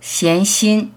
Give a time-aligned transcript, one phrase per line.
[0.00, 0.92] 闲心。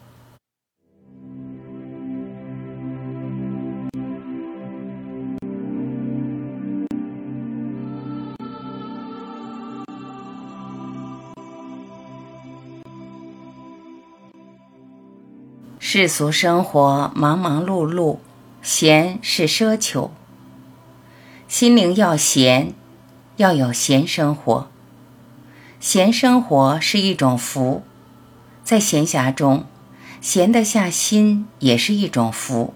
[15.79, 18.17] 世俗生活忙忙碌碌，
[18.61, 20.11] 闲是奢求。
[21.49, 22.73] 心灵要闲，
[23.35, 24.69] 要有闲生活。
[25.79, 27.83] 闲生活是一种福，
[28.63, 29.65] 在闲暇中
[30.21, 32.73] 闲得下心也是一种福。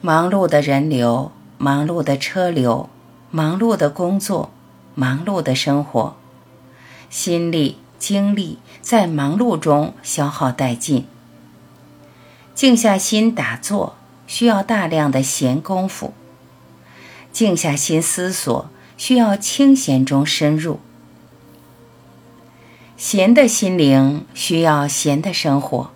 [0.00, 2.88] 忙碌的人流，忙碌的车流，
[3.30, 4.50] 忙碌的工作，
[4.94, 6.16] 忙碌的生活，
[7.10, 11.06] 心力精力在忙碌中消耗殆尽。
[12.54, 13.96] 静下心打坐，
[14.26, 16.14] 需要大量的闲功夫。
[17.32, 20.80] 静下心思索，需要清闲中深入。
[23.00, 25.90] 闲的心灵需要闲的生活，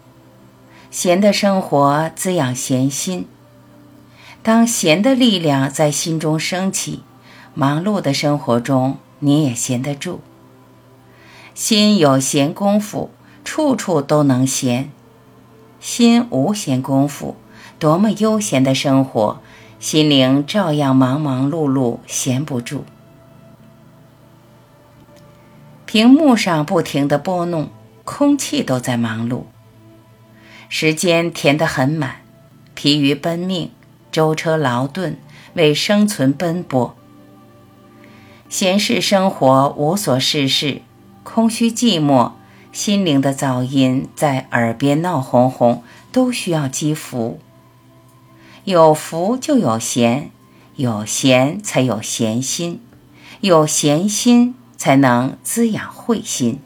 [0.90, 3.28] 闲的生活滋养闲心。
[4.42, 7.02] 当闲的力量在心中升起，
[7.52, 10.20] 忙碌的生活中你也闲得住。
[11.52, 13.10] 心有闲功夫，
[13.44, 14.90] 处处都能闲。
[15.78, 17.36] 心无闲功夫，
[17.78, 19.42] 多么悠闲的生活，
[19.78, 22.86] 心灵照样忙忙碌碌，闲不住。
[25.94, 27.70] 屏幕上不停的拨弄，
[28.02, 29.44] 空气都在忙碌。
[30.68, 32.16] 时间填得很满，
[32.74, 33.70] 疲于奔命，
[34.10, 35.16] 舟车劳顿，
[35.52, 36.96] 为生存奔波。
[38.48, 40.82] 闲适生活无所事事，
[41.22, 42.32] 空虚寂寞。
[42.72, 47.38] 心灵的噪音在耳边闹哄哄，都需要积福。
[48.64, 50.32] 有福就有闲，
[50.74, 52.82] 有闲才有闲心，
[53.42, 56.60] 有闲心才能滋养慧心。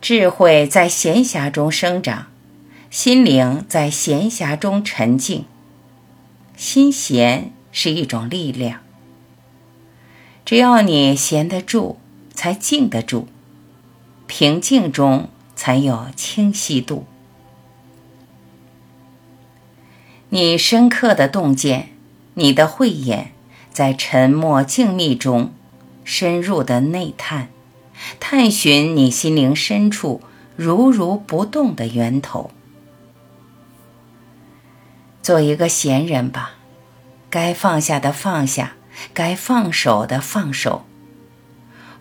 [0.00, 2.26] 智慧在闲暇中生长，
[2.90, 5.44] 心灵在闲暇中沉静。
[6.56, 8.80] 心闲是一种力量，
[10.44, 11.98] 只要你闲得住，
[12.32, 13.28] 才静得住。
[14.26, 17.06] 平静中才有清晰度。
[20.28, 21.90] 你深刻的洞见，
[22.34, 23.32] 你的慧眼，
[23.72, 25.52] 在沉默静谧中
[26.04, 27.48] 深入的内探，
[28.20, 30.20] 探寻你心灵深处
[30.54, 32.50] 如如不动的源头。
[35.22, 36.56] 做一个闲人吧，
[37.30, 38.74] 该放下的放下，
[39.14, 40.84] 该放手的放手。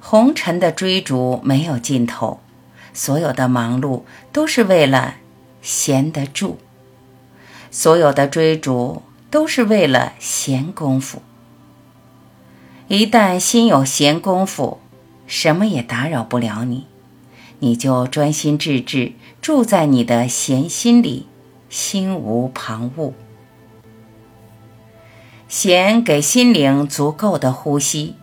[0.02, 2.42] 红尘的追逐没有尽头，
[2.94, 4.04] 所有的忙碌
[4.34, 5.16] 都是为了
[5.62, 6.58] 闲得住，
[7.72, 11.22] 所有的追逐都是为了闲功夫。
[12.96, 14.78] 一旦心有闲功夫，
[15.26, 16.86] 什么也打扰不了你，
[17.58, 21.26] 你就专心致志住在你的闲心里，
[21.72, 23.14] 心无旁骛。
[25.48, 28.14] 闲给心灵足够的呼吸。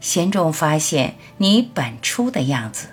[0.00, 2.88] 闲中发现你本初的样子，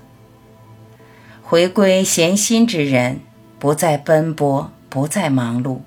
[1.41, 3.21] 回归闲心之人，
[3.57, 5.79] 不再奔波，不再忙碌。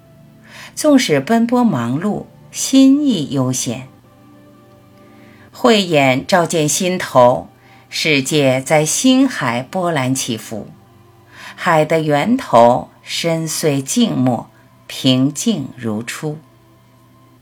[0.75, 3.87] 纵使奔波忙碌，心亦悠闲。
[5.63, 7.51] 慧眼照见心头，
[7.91, 10.69] 世界在心海波澜起伏，
[11.55, 14.49] 海的源头深邃静默，
[14.87, 16.39] 平静如初。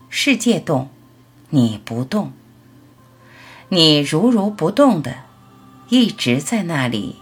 [0.09, 0.89] 世界动，
[1.51, 2.33] 你不动。
[3.69, 5.19] 你如如不动的，
[5.87, 7.15] 一直在那里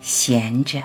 [0.00, 0.84] 闲着。